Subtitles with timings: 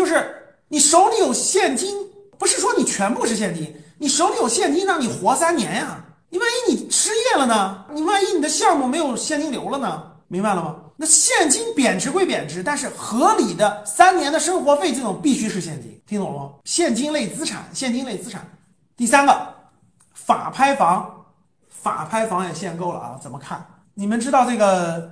[0.00, 0.34] 就是
[0.68, 1.94] 你手里有现金，
[2.38, 6.02] 不是说你全部是现金，你手里有现金让你活三年呀。
[6.30, 7.84] 你万一你失业了呢？
[7.92, 10.02] 你万一你的项目没有现金流了呢？
[10.28, 10.74] 明白了吗？
[10.96, 16.52] 那现金贬值归贬值，但是合理的三年的生活费这种必须是现金，听懂了吗？
[16.64, 18.40] 现金类资产，现金类资产。
[18.96, 19.54] 第三个，
[20.14, 21.26] 法拍房，
[21.68, 23.20] 法拍房也限购了啊？
[23.22, 23.62] 怎么看？
[23.92, 25.10] 你们知道这个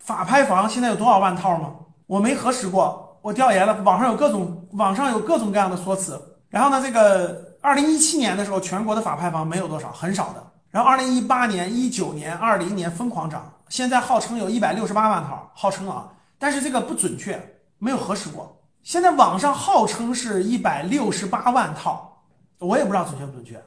[0.00, 1.72] 法拍房现在有多少万套吗？
[2.08, 6.20] 我没核实过，我调研了，网上有各种网上有各种各样的说辞。
[6.50, 10.44] 然后呢，这个二零一七年的时候，全国的法拍房没有多少，很少的。
[10.68, 13.50] 然后二零一八年、一九年、二零年疯狂涨。
[13.70, 17.42] 现在号称有一百六十八万套，号称啊，但是这个不准确，
[17.78, 18.54] 没有核实过。
[18.82, 22.22] 现在网上号称是一百六十八万套，
[22.58, 23.58] 我也不知道准确不准确。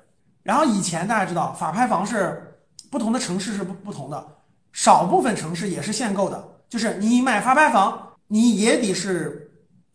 [0.43, 2.55] 然后以前大家知道法拍房是
[2.91, 4.23] 不同的城市是不不同的，
[4.71, 9.46] 少部分城市也是限购的，就是你买法拍房你也得是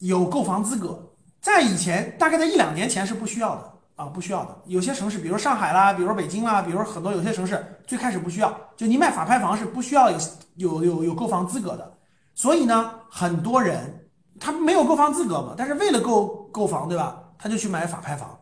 [0.03, 0.99] 有购房资格。
[1.41, 3.73] 在以前，大概在一两年前是不需要的。
[3.95, 4.57] 啊，不需要的。
[4.67, 8.53] 有些城市，比如上海啦，比如北京啦，比如很多有些城市，最开始不需要。
[8.77, 10.19] 就你买法拍房是不需要有
[10.57, 11.93] 有有有购房资格的。
[12.35, 14.09] 所以呢，很多人
[14.41, 17.23] 他没有购房资格嘛，但是为了购购房，对吧？
[17.39, 18.37] 他就去买法拍房，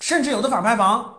[0.00, 1.14] 甚至有的法拍房，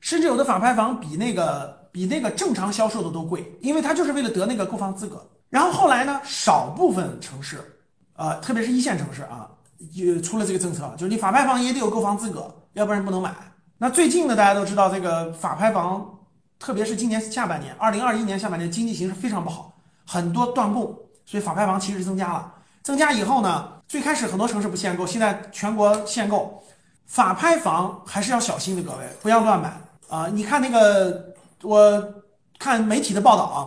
[0.00, 5.24] 甚至有的法拍房比那个比那个正常销售的都贵，因为他就是为了得那个购房资格。
[5.48, 7.81] 然后后来呢，少部分城市，
[8.22, 9.50] 呃，特别是一线城市啊，
[9.90, 12.54] 也出了这个政策，就是你法拍房也得有购房资格。
[12.74, 13.34] 要不然不能买。
[13.78, 16.08] 那最近呢，大家都知道这个法拍房，
[16.56, 19.74] 特别是今年下半年，二零二一年下半年经济形势非常不好，
[20.06, 20.84] 很多断供，
[21.26, 22.54] 所以法拍房其实增加了。
[22.84, 26.62] 增加以后呢，最开始很多城市不限购，现在全国限购。
[27.06, 29.76] 法拍房还是要小心的，各位不要乱买
[30.08, 30.28] 啊！
[30.32, 32.14] 你看那个，我
[32.56, 33.58] 看媒体的报道啊，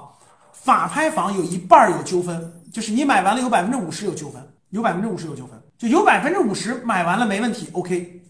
[0.54, 8.22] 法拍房有一半有纠纷，就是你买完了有百分之五十有纠纷，有百分之五十有纠纷，就有百分之五十买完了没问题，OK。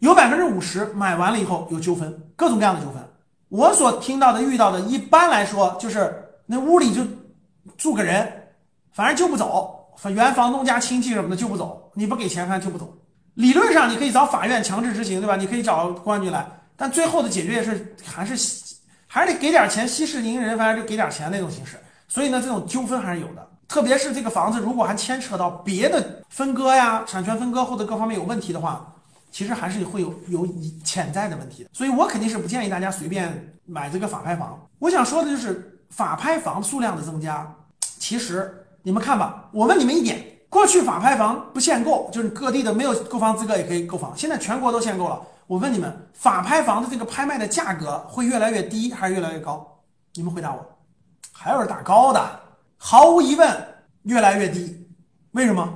[0.00, 3.02] 有百分之五十买完了以后有纠纷，各种各样的纠纷。
[3.48, 7.00] 我所听到的、遇到的，一般来说就是那屋里就
[7.78, 8.30] 住个人，
[8.92, 12.94] 反正就不走，原房东家亲戚什么的就不走，你不给钱反正就不走。
[13.32, 15.34] 理论上你可以找法院强制执行，对吧？
[15.34, 16.46] 你可以找公安局来，
[16.76, 18.34] 但最后的解决也是还是
[19.06, 21.78] 还是得给点钱息事宁人，反正就给点钱那种形式。
[22.06, 23.48] 所以呢，这种纠纷还是有的。
[23.72, 28.86] 特别是这个房子如果还牵扯到别的分割呀、产权分割或者各方面有问题的话。
[29.30, 30.46] 其实还是会有有
[30.84, 34.60] 潜在的问题的，所以我肯定是不建议大家随便买这个法拍房。
[34.78, 37.50] 我想说的就是法拍房数量的增加，
[37.80, 45.18] 其实你们看吧，我问你们一点：过去法拍房不限购，就是各地的没有购房资格也可以购房，现在全国都限购了。
[45.46, 49.66] 我问你们，法拍房的这个拍卖的价格会越来越低还是越来越高？
[50.12, 50.62] 你们回答我。
[51.32, 52.20] 还有人打高的，
[52.84, 54.76] 毫无疑问越来越低。
[55.30, 55.72] 为什么？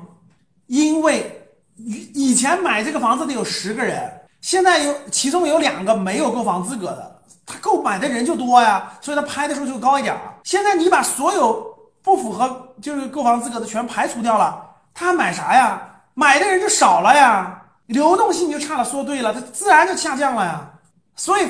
[0.66, 1.32] 因为。
[1.78, 11.66] 以以前买这个房子的有十个人，现在有其中有两个没有购房资格的，他购买的人就多呀，所以他拍的时候就高一点现在你把所有
[12.02, 14.58] 不符合就是购房资格的全排除掉了，
[14.94, 15.78] 他买啥呀？
[16.14, 20.66] 买的人就少了呀，流动性就差了，说对了，它自然就下降了呀。
[21.14, 21.46] 所以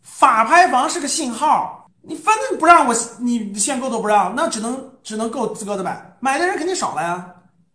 [0.00, 7.26] 法拍房是个信号，你反正不让我你限购都不让，那只能只能够资格的买，买的人肯定少了呀。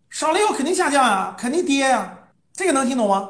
[0.10, 2.14] 少了以后肯定下降呀，肯定跌呀，
[2.54, 3.30] 这个能听懂吗？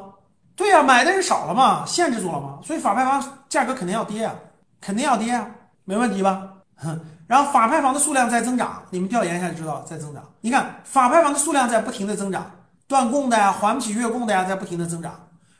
[0.54, 4.34] 对呀，买的人少了嘛，限制住了嘛，所以法拍房价格肯定要跌啊，
[4.80, 5.46] 肯定要跌啊，
[5.84, 6.42] 没问题吧？
[6.76, 10.22] 哼， 然后法拍房的数量在增长，你们调研一下就知道在增长。
[10.40, 12.50] 你看法拍房的数量在不停的增长，
[12.86, 15.12] 断供的呀，还不起月供的呀，在不停的增长。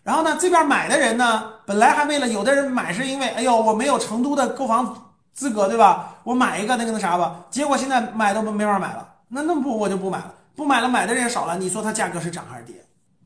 [0.02, 6.14] 然后呢，这边买的人呢，本来还为了有的人买是因为，哎呦，我没有成都的购房资格，对吧？
[6.24, 10.34] 我买一个那个那啥吧，结果现在买都没法买了，那那不我就不买了。
[10.54, 11.56] 不买了，买的人也少了。
[11.56, 12.76] 你说它价格是涨还是跌？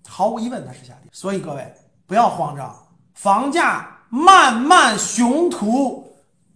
[0.07, 1.11] 毫无疑问，它是下跌。
[1.13, 1.75] 所以各位
[2.07, 2.73] 不要慌张，
[3.15, 6.09] 房价慢慢雄图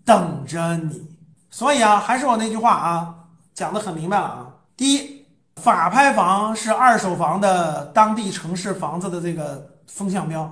[0.05, 1.05] 等着你。
[1.51, 3.13] 所以啊，还是我那句话啊，
[3.53, 4.47] 讲的很明白了啊。
[4.77, 10.49] 第一，法拍房是二手房的当地城市房子的这个风向标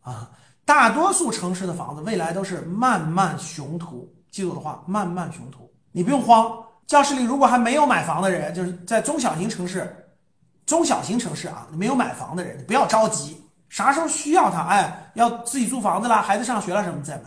[0.00, 0.30] 啊。
[0.64, 6.64] 大多数城市的房子未来都是慢慢雄图，记住我的话，慢慢雄图，你不用慌。
[6.86, 10.08] 教室里如果还没有买房的人，就是在中小型城市、
[10.64, 17.24] 中小型城市啊，没有买房的人，你不要着急，啥时候需要他，哎，要自己租房子了，孩子上学了什么再买。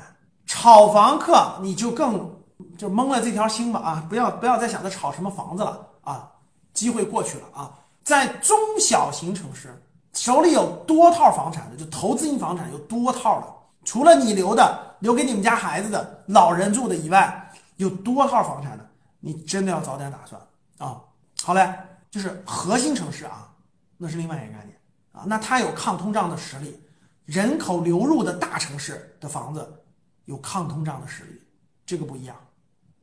[0.47, 2.29] 炒房客你就更
[2.77, 6.27] 就蒙了这条心吧啊，不要不要再想着炒什么房子了啊，
[6.73, 7.71] 机会过去了啊。
[8.03, 9.79] 在中小型城市，
[10.13, 13.47] 手里有多套房产的，就投资型房产有多套的，
[13.83, 18.89] 除了你留的留给你们家孩子的老人住的以外，有多套房产的。
[19.19, 20.41] 你真的要早点打算
[20.79, 20.99] 啊！
[21.43, 21.71] 好嘞，
[22.09, 23.53] 就是核心城市啊，
[23.97, 24.75] 那是另外一个概念。
[25.11, 26.81] 啊，那它有抗通胀的实力。
[27.25, 29.83] 人口流入的大城市的房子
[30.25, 31.41] 有抗通胀的实力，
[31.85, 32.35] 这个不一样。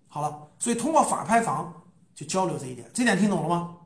[0.09, 1.73] 好了，所以通过法拍房
[2.15, 3.77] 就交流这一点，这点听懂了吗？